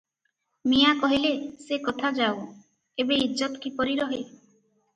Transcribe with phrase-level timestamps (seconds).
[0.71, 1.33] "ମିଆଁ କହିଲେ--"
[1.67, 2.41] ସେ କଥା ଯାଉ,
[3.05, 4.23] ଏବେ ଇଜ୍ଜତ କିପରି ରହେ?